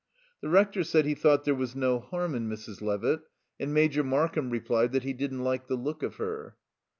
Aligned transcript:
The 0.41 0.49
Rector 0.49 0.83
said 0.83 1.05
he 1.05 1.13
thought 1.13 1.43
there 1.43 1.53
was 1.53 1.75
no 1.75 1.99
harm 1.99 2.33
in 2.33 2.49
Mrs. 2.49 2.81
Levitt, 2.81 3.19
and 3.59 3.71
Major 3.71 4.03
Markham 4.03 4.49
replied 4.49 4.93
that 4.93 5.03
he 5.03 5.13
didn't 5.13 5.43
like 5.43 5.67
the 5.67 5.75
look 5.75 6.01
of 6.01 6.15
her. 6.15 6.57